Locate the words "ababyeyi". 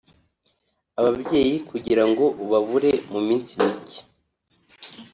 0.99-1.55